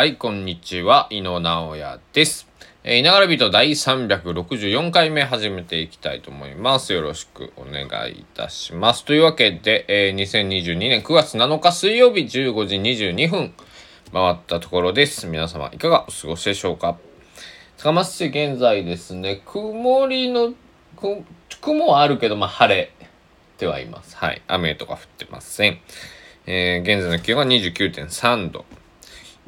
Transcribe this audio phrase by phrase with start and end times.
[0.00, 1.08] はい、こんにちは。
[1.10, 2.48] 井野直哉です。
[2.84, 6.94] えー、いながら人第364回目始めていきたいと思います。
[6.94, 9.04] よろしくお願いいたします。
[9.04, 13.52] というわけで、えー、2022年9月7日水曜日15時22分
[14.10, 15.26] 回ったところです。
[15.26, 16.96] 皆様いかがお過ごしでしょうか？
[17.76, 20.54] 高松市現在ですね、曇りの、
[21.60, 22.90] 雲はあるけど、まあ晴れ
[23.58, 24.16] てはいます。
[24.16, 24.40] はい。
[24.46, 25.78] 雨とか降ってません。
[26.46, 28.64] えー、現在の気温は29.3度。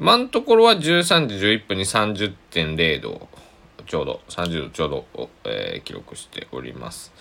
[0.03, 3.29] 今のところは13時11分に30.0度
[3.87, 7.13] ちょうど30度ちょうどを、えー、記録しております。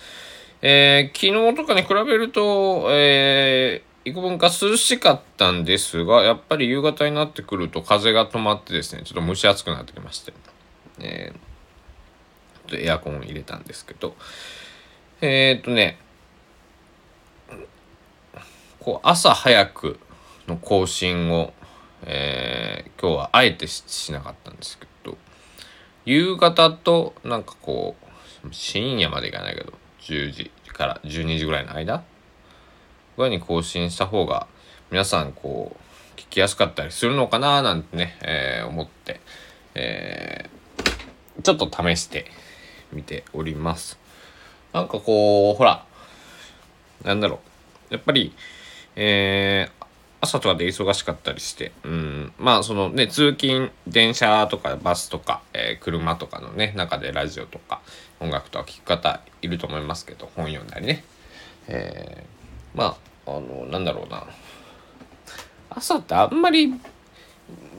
[0.62, 10.32] えー、昨日とかに比べると、えー、幾分か涼しかったんですが、やっぱり夕方になってくると風が止まってですね、ちょっと蒸し暑くなってきまして、
[10.98, 14.16] えー、エアコンを入れたんですけど、
[15.20, 15.98] えー、っとね、
[18.80, 20.00] こう朝早く
[20.48, 21.52] の更新を
[22.04, 25.16] えー、今日はあえてしなかったんですけど
[26.04, 27.96] 夕方となんかこ
[28.44, 32.02] う深夜までいかないけど10時から12時ぐらいの間
[33.16, 34.46] ぐらいに更新した方が
[34.90, 35.76] 皆さんこ
[36.16, 39.20] う聞きやすかったりするのかななんてね、えー、思って、
[39.74, 42.26] えー、ちょっと試して
[42.92, 43.98] みております。
[44.72, 45.84] なんかこうほら
[47.04, 47.40] なんだろ
[47.90, 48.32] うやっぱり
[48.94, 49.81] えー、
[50.24, 57.80] 朝とかで忙しかったりして、うん、まあそのね、通勤、電車とかバスとか、えー、車とかのね、中でラジオとか
[58.20, 61.04] 音楽とか聴く方いると思いますけど、本読んだりね。
[61.66, 64.24] えー、まあ、あの、なんだろうな。
[65.70, 66.72] 朝ってあんまり、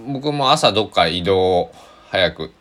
[0.06, 1.72] 僕も朝どっか移動
[2.10, 2.52] 早く、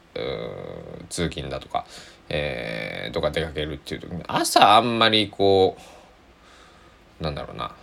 [1.08, 1.86] 通勤だとか、
[2.28, 5.76] えー、とか出かけるっていう時に、朝あんまりこ
[7.20, 7.74] う、なんだろうな。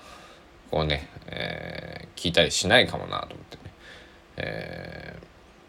[0.72, 3.64] こうね、えー、聞いたりしないかもなと思ってね、
[4.38, 5.16] え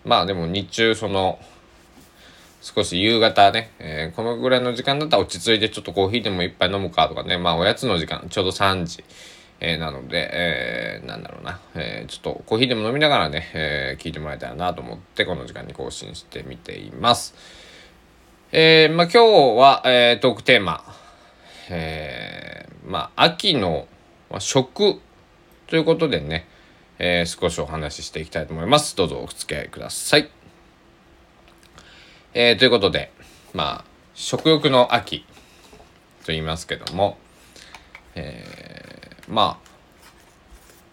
[0.04, 1.38] ー、まあでも日中その
[2.62, 9.02] 少し夕方ね、えー、このぐらいの時間だったら落ち着いてちょっとコーヒーでも一杯飲むかとかねまあおやつの時間ちょうど3時、
[9.60, 17.34] えー、なので、えー、なんだろうな、えー、ちょっとコーヒーでも飲みながらね、えー、聞いてもらいたいなと思ってこの時間に更新してみています。
[18.52, 20.84] えー、まあ今日は、えー、トークテーマ、
[21.70, 23.86] えー、まあ秋の
[24.30, 25.00] まあ、食
[25.66, 26.46] ということでね、
[26.98, 28.96] えー、少しお話ししていきたいと思います。
[28.96, 30.30] どうぞお付き合いください。
[32.32, 33.12] えー、ということで、
[33.54, 35.24] まあ、食欲の秋
[36.20, 37.18] と言いますけども、
[38.14, 39.70] えー、まあ、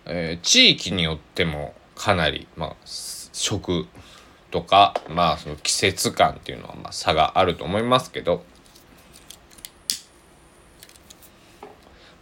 [0.08, 3.86] えー、地域によってもかなり、まあ、食
[4.50, 8.44] とか、まあ、その季節感っていうのは、まあ、差があると思いますけど、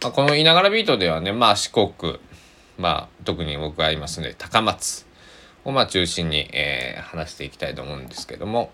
[0.02, 2.18] まあ、この「いながらビート」ではねまあ四国
[2.78, 5.06] まあ特に僕がいますね高松
[5.64, 8.70] をまあ中心に、えー、話していきたいと思うんですけども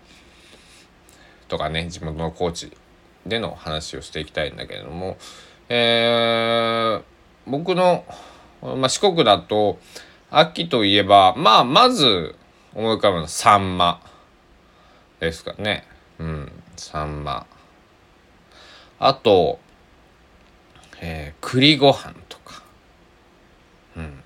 [1.47, 2.71] とかね地元の高知
[3.25, 5.17] での話をしていきたいんだけれども、
[5.69, 7.03] えー、
[7.47, 8.05] 僕の、
[8.61, 9.79] まあ、四国だと
[10.29, 12.35] 秋といえばまあまず
[12.73, 14.01] 思い浮かぶのはサンマ
[15.19, 15.85] ですかね。
[16.19, 17.45] うんサンマ。
[18.99, 19.59] あと
[21.05, 22.63] えー、栗ご飯とか、
[23.97, 24.23] うん。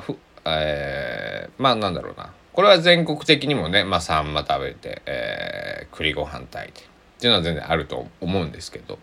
[0.00, 2.34] ふえー、まあなんだろうな。
[2.52, 6.84] これは全国的にもね、まあサンマ食べて、えー、栗ご飯炊いてっ
[7.18, 8.98] ていうのは全然あると思うんですけど、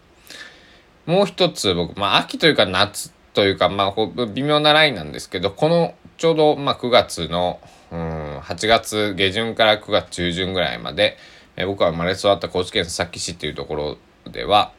[1.08, 7.60] もう一つ僕、まあ秋というか夏というか、まあ微妙なラインなんですけど、このちょうど、まあ、9月の、
[7.92, 11.18] うん、8月下旬から9月中旬ぐらいまで、
[11.56, 13.98] えー、僕は生まれ育った高知県佐々木市っていうところ
[14.32, 14.74] では、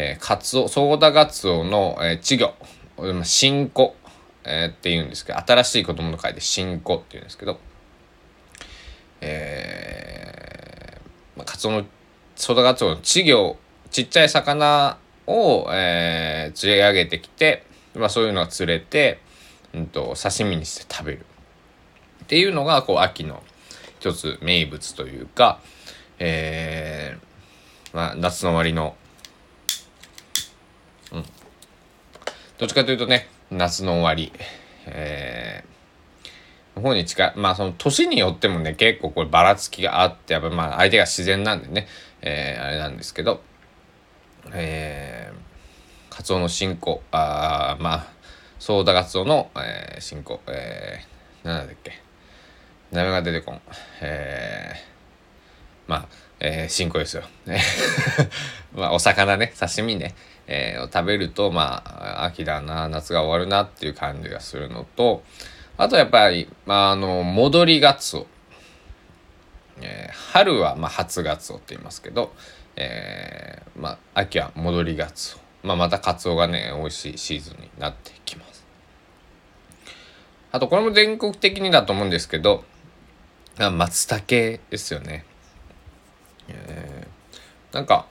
[0.00, 3.96] えー、カツオ、ソーダガツオの、えー、稚魚、新子、
[4.44, 7.58] えー、って言うんですけど、新しい子供の会で新子って言うんですけど、
[9.20, 11.84] えー、まあ、カツオの、
[12.36, 13.56] ソーダガツオの稚魚、
[13.90, 17.64] ちっちゃい魚を、えー、釣り上げてきて、
[17.96, 19.18] まあ、そういうのが釣れて、
[19.74, 21.26] うんと、刺身にして食べる。
[22.22, 23.42] っていうのが、こう、秋の
[23.98, 25.58] 一つ名物というか、
[26.20, 28.94] えー、まあ、夏の終わりの
[31.12, 31.24] うん。
[32.58, 34.32] どっちかというとね、夏の終わり、
[34.86, 41.86] えー、の方に近い、まあその年によってもね、結構こればらつきがあって、やっぱまあ相手が自然なんでね、
[42.20, 43.40] えー、あれなんですけど、
[44.52, 48.06] えー、カツオの進行、あまあ、
[48.58, 51.92] ソーダカツオの、えー、進行、えー、なんだっけ、
[52.90, 53.60] 名前が出てこん。
[54.00, 56.08] えー、まあ、
[56.40, 57.22] えー、進行ですよ。
[58.74, 60.16] まあ、お魚ね、刺身ね、
[60.48, 65.22] えー、を食べると、まあ、秋だな、夏が終わるなっていう感じがするのと、
[65.76, 68.26] あとやっぱり、まあ、あの戻りがつお、
[69.80, 72.32] えー、春はまあ初がつおって言いますけど、
[72.74, 78.66] えー、まあ、秋は戻りがつお、まあ、またかつおがね美味しいシーズンになってきます。
[80.50, 82.64] あとこれも全国的にだと思うんですけど
[83.58, 85.24] 松茸ですよね、
[86.48, 88.06] えー、なんか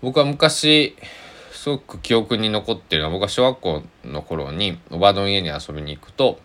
[0.00, 0.96] 僕は昔
[1.52, 6.38] すごく記憶に残ってるのは僕は小学校の頃におばの家に遊びに行くと、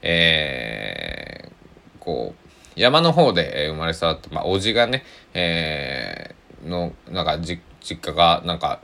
[0.00, 5.04] えー、こう山の方で生まれ育って、まあ、おじがね、
[5.34, 7.60] えー、のなんか実
[7.90, 8.80] 家がなんか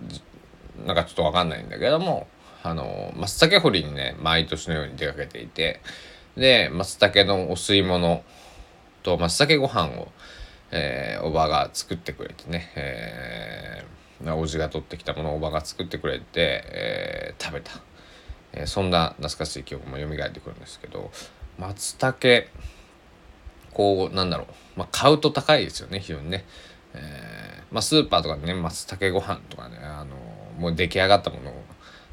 [0.85, 2.27] なんかちょっと分かんないんだけども
[2.63, 5.81] あの松茸掘りにね毎年のように出かけていて
[6.37, 8.23] で松茸のお吸い物
[9.03, 10.09] と松茸ご飯を、
[10.71, 17.73] えー、おばが作ってくれてね、えーおじが取ってきたものをおばが作ってくれて、えー、食べた、
[18.53, 21.11] えー、そんな懐かしい記憶も蘇ってくるんですけど
[21.59, 22.47] 松茸
[23.73, 26.45] こうなんだろう、まあ、買うと高いですよね非常にね、
[26.95, 30.17] えーまあ、スーパーとかでね松茸ご飯とかねあの
[30.59, 31.53] もう出来上がったもの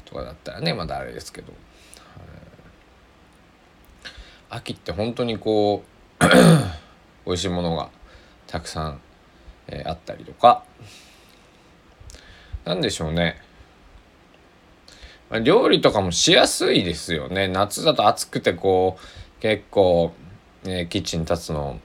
[0.04, 1.52] とかだったらねまだあれですけど、
[4.02, 5.84] えー、秋って本当にこ
[6.20, 6.24] う
[7.26, 7.90] 美味しいものが
[8.46, 9.00] たくさん、
[9.68, 10.64] えー、あったりとか。
[12.64, 13.40] 何でしょうね。
[15.42, 17.46] 料理とかもしやすいですよね。
[17.46, 20.12] 夏だと暑くてこう結構、
[20.64, 21.78] ね、キッチン立つの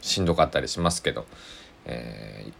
[0.00, 1.24] しんどかったりしますけど、
[1.84, 2.52] えー、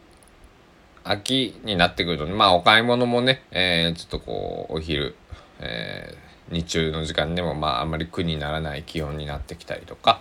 [1.02, 5.16] 秋になってくると、ね、まあお買い物もね、えー、ちょっとこうお昼、
[5.58, 10.20] えー、日中の時間でもまああんまり苦にならない気温になってきたりとか、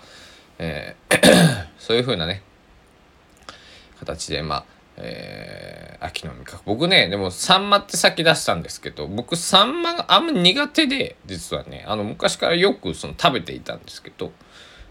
[0.58, 2.42] えー そういう風なね
[4.00, 4.66] 形でまあ
[4.98, 6.64] えー、秋の味覚。
[6.66, 11.86] 僕ねでもサンマって先出したんですけど僕サンマがあんま苦手で実はね。
[11.88, 14.32] あの昔からよくその食べていたんですけど、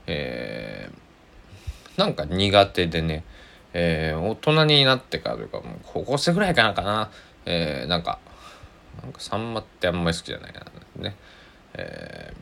[0.07, 3.25] えー、なんか苦手でね、
[3.73, 7.11] えー、大人になってからというかもう高校生ぐらいかなかな、
[7.45, 8.21] えー、なんか
[9.03, 10.63] なんかサンマってあんまり好きじゃないな
[11.03, 11.17] ね、
[11.75, 12.33] え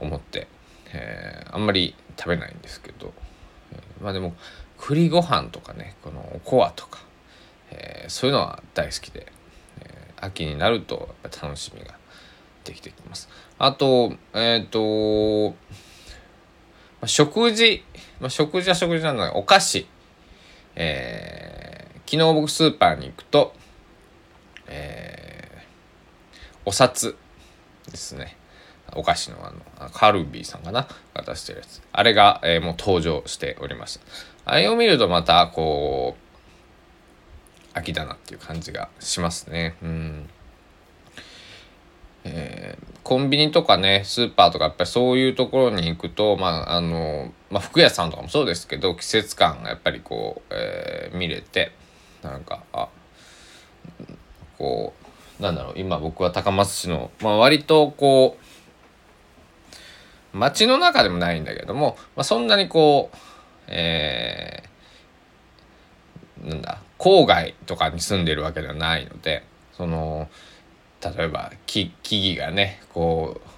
[0.00, 0.46] ー、思って、
[0.92, 3.12] えー、あんまり食べないんですけど、
[3.72, 4.34] えー、まあでも
[4.78, 7.00] 栗ご飯とかねこのおこわとか、
[7.70, 9.26] えー、そういうのは大好きで、
[9.80, 11.94] えー、秋になるとやっぱ楽しみが
[12.64, 13.28] できてきます。
[13.58, 15.56] あとえっ、ー、と、ま
[17.02, 17.84] あ、食事、
[18.20, 19.86] まあ、食事は食事なんだけどお菓子。
[20.78, 23.54] えー、昨日僕スーパーに行くと
[24.68, 27.16] えー、お札
[27.90, 28.36] ですね。
[28.94, 29.52] お菓子のあ
[29.84, 30.86] のカルビーさんかな？
[31.14, 31.82] が出してるやつ。
[31.92, 34.04] あれが、えー、もう登場しておりました
[34.44, 39.76] あれを見るとまたこう秋だなっていう感じがしますね。
[39.82, 40.28] うん。
[42.28, 51.70] えー、コンビニとかねスーパーとかやっぱりそういうところに行くとまああの、まあ、服屋さんとかもそうですけど季節感がやっぱりこう、えー、見れて
[52.22, 52.88] なんかあ
[54.58, 54.92] こ
[55.38, 58.45] うなんだろう今僕は高松市の、まあ、割とこう
[60.36, 63.16] 街の中でもないんだけども、まあ、そんなにこう、
[63.68, 70.28] えー、なんだ郊外とかに住んでるわけではないのでその
[71.02, 73.48] 例えば木木々がねこう、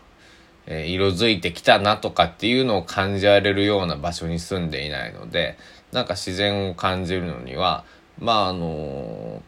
[0.66, 5.56] え、色づいてきたなとかっていうのを感じられるような場所に住んでいないので
[5.92, 7.84] なんか自然を感じるのには
[8.18, 9.42] まああの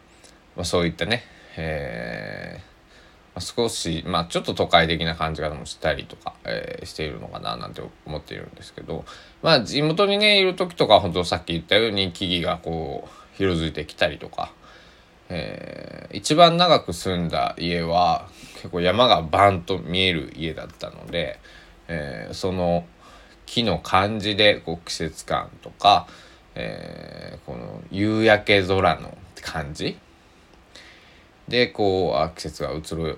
[0.56, 1.22] ま、そういったね、
[1.56, 2.69] えー
[3.38, 9.04] 少し、まあ、ちょっと都会的な感じ方もしたりとか、えー、しているのかななんて思っているんですけど、
[9.42, 13.08] まあ、地元にねいる時とか本当さっき言ったように木々がこ
[13.38, 14.52] う色づいてきたりとか、
[15.28, 21.38] えー、一番長く住んだ家は結構山がバンと見える家だったので、
[21.88, 22.84] えー、その
[23.46, 26.06] 木の感じでこう季節感とか、
[26.54, 29.98] え、この夕焼け空の感じ
[31.50, 33.16] でこうあ季節が移ろ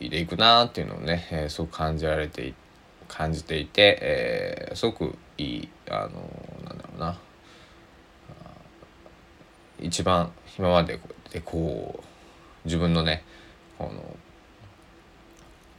[0.00, 2.54] いでいくなっていうのをね、えー、すごく感じられて
[3.06, 6.10] 感じていて、えー、すごくいいあの
[6.64, 7.18] なんだろうな
[9.78, 10.98] 一番今まで
[11.30, 12.04] でこう
[12.64, 13.22] 自分のね
[13.76, 14.16] この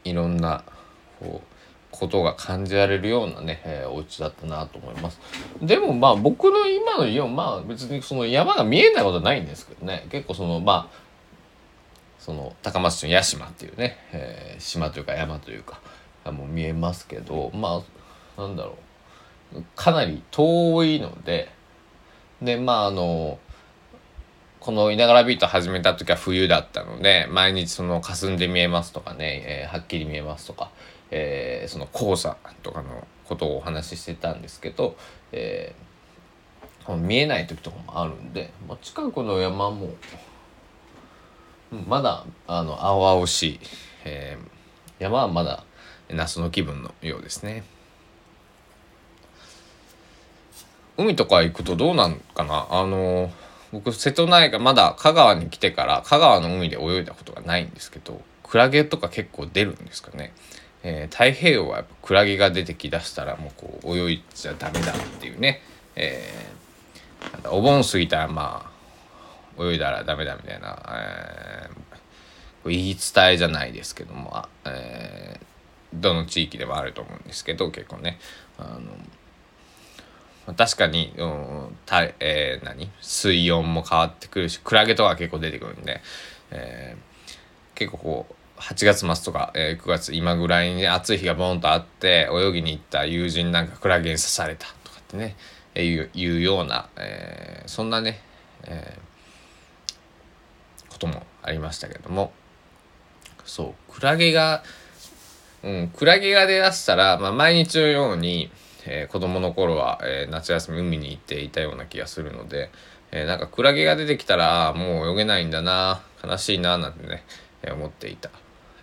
[0.03, 0.63] いろんな
[1.19, 1.47] こう
[1.89, 5.19] ことが感じられるようなね、えー、お家だったなと思います。
[5.61, 11.04] でもまあ僕の今の家はまあ別にその山が見えないことはないんですけどね結構そのまあ
[12.25, 15.79] その高松市の屋島っていうね、えー、島というか山というか
[16.25, 17.83] もう見えますけどま
[18.37, 18.77] あなんだろ
[19.53, 19.63] う。
[19.75, 21.51] かなり遠いので
[22.41, 23.37] でまああの
[24.59, 30.71] この「いながらビート」始めた時は冬だったので毎日その霞んで見えますとかね、えー、はっきり見えますとか、
[31.11, 34.97] えー、その黄砂とかのことをお話ししてたんですけど、
[35.31, 39.89] えー、見えない時とかもあるんで、まあ、近くの山も
[41.71, 43.59] まだあの青々しい、
[44.05, 45.63] えー、山はまだ
[46.09, 47.63] 夏の気分のようですね。
[50.97, 52.67] 海とか行くとどうなんかな？
[52.69, 53.29] あの
[53.73, 60.31] 僕瀬戸内海まだ香川に来てから香川の海で泳いだことがないんですけどクラゲとか結構出るんですかね、
[60.83, 65.61] えー、太平洋はやっぱクラゲが出てきだしたらもうこう泳いじゃダメだっていうね、
[65.97, 68.74] えー、お盆過ぎたらまあ
[69.59, 78.19] 泳いだらダメだみたいな、えー、言い伝えじゃないですけども、えー、どの地域でもあると思うんですけど結構ね。
[78.57, 78.81] あの
[80.53, 82.91] 確かに、うん、たえー、何？
[83.01, 86.01] 水温も変わってくるしクラゲとか結構出てくるんで、
[86.51, 95.35] えー、結構こう8月末とか、えー、9月今ぐらいに暑い日がボンとあって泳ぎに行った友人なんかクラゲに刺されたとかってね、
[95.73, 98.21] えー、いうような、えー、そんなね、
[98.65, 98.99] えー、
[100.95, 102.31] こともありましたけども。
[103.45, 104.63] そうクラゲが
[105.61, 108.49] うんクラゲが出だしたら、まあ、毎日のように
[108.87, 112.69] えー、子供の頃は、えー、夏休み海に行っていたような気がするので、
[113.11, 117.23] えー、なんかクラゲが出てきたらもう泳げないんだな悲しいななんてね、
[117.63, 118.31] え思っていた、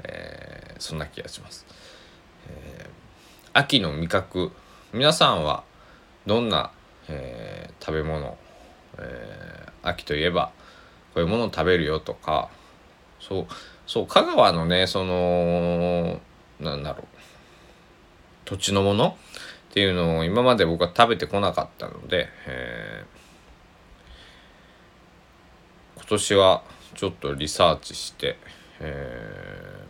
[0.05, 1.67] えそんな気がします、
[2.49, 2.87] え
[3.53, 4.53] 秋の味覚
[4.93, 5.65] 皆さんは
[6.27, 6.71] どんな、
[7.09, 8.39] え食べ物、
[8.99, 10.53] え秋といえば
[11.15, 12.49] こういうものを食べるよとか
[13.21, 13.47] そう
[13.87, 16.21] そう香川のねその
[16.61, 17.07] なんだろう
[18.45, 19.17] 土地のもの
[19.71, 26.63] っていうのを今まで僕は食べてこなかったので、えー、今年は
[26.95, 28.37] ちょっとリサーチして、
[28.81, 29.85] え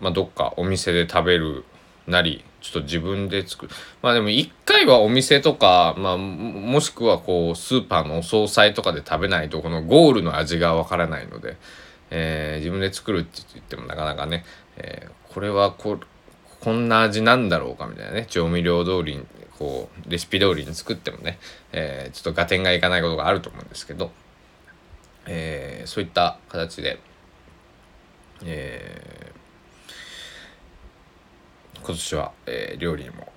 [0.00, 1.64] ー、まあどっかお店で食べる
[2.06, 3.72] なりちょっと自分で作る。
[4.00, 11.58] まあでも一回はお店とか、まあ、もしくはこうスーパーのお惣菜とかで食べないとこのゴールの味がわからないので、
[12.10, 14.46] えー、自分で作るって言ってもなかなかね、
[14.78, 15.98] えー、これはこ
[16.60, 19.26] こんな味なんだろうかみたいなね調味料通りに
[19.58, 21.38] こうレシピ通りに作ってもね、
[21.72, 24.10] えー、ちょっと合点がいかないことがあると思うんですけど、
[25.26, 26.98] え、そういった形で、
[28.42, 29.43] えー、
[31.84, 33.30] 今年は、えー、料理にも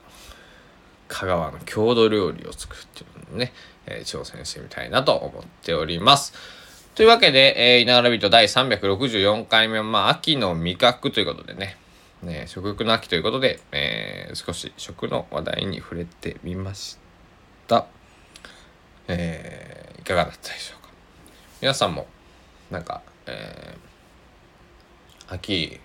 [1.09, 3.51] 香川の郷土料理を作るっていうのね、
[3.85, 6.33] えー、挑戦してみたいなと思っております。
[6.95, 11.77] というわけで、えー、稲原ビート第364回目は、まあ、秋の味覚ということでね、
[12.23, 16.97] ね、食欲の秋ということで、えー、少し食の話題に触れてみまし
[17.67, 17.85] た。
[19.09, 20.89] えー、いかがだったでしょうか。
[21.61, 22.07] 皆さんも、
[22.71, 25.79] なんか、えー、秋、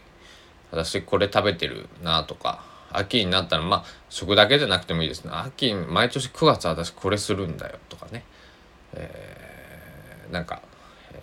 [0.73, 5.31] 私これ食べてるなとか、秋になったら、まあ、食だけじゃなくてもいいですね。
[5.33, 8.25] 秋、毎年9月私これするんだよとかね。
[8.95, 10.61] えー、なんか、
[11.13, 11.17] え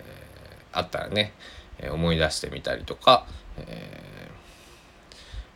[0.72, 1.34] ー、あったらね、
[1.78, 3.26] え思い出してみたりとか、
[3.58, 4.00] えー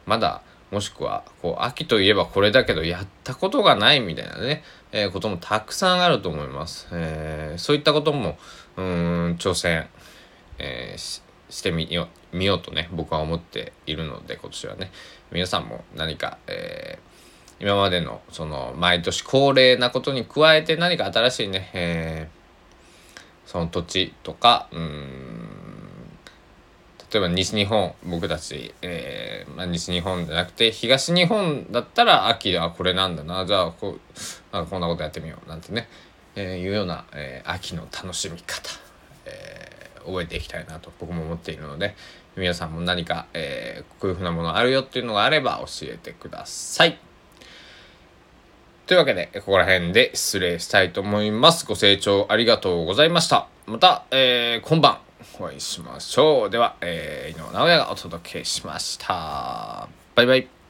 [0.06, 6.88] まだもしくはこう秋といえばこれだけどやったことがないみたいなね、えー、こともたくさんあると思います。
[6.92, 8.36] えー、そういったことも
[8.76, 9.86] うん挑戦、
[10.58, 11.22] えー、
[11.54, 14.90] してみよう見ようとね僕は思っているので今年はね。
[15.30, 25.54] 皆さんも何か、えー、今までのその毎年恒例なことに加えて何か新しいね、えー、その土地とかうん
[27.10, 34.00] 例えば西日本僕たち、えーまあ、西日本じゃなくて東日本だったら秋はこれなんだなじゃあこう
[34.50, 35.88] あこんなことやってみようなんてね、
[36.34, 38.70] えー、いうような、えー、秋の楽しみ方、
[40.06, 41.94] 覚えていきたいなと僕も思っているので
[42.36, 46.98] 皆さんも何か、えー、こういうふうなものあるよっていうのがあれば教えてください。
[48.86, 51.64] というわけで、ここら辺で失礼したいと思います。
[51.64, 53.48] ご清聴ありがとうございました。
[53.66, 54.98] また、えー、今晩。
[55.40, 56.50] お会いしましょう。
[56.50, 59.88] では、えー、井上直哉がお届けしました。
[60.14, 60.63] バイバイ。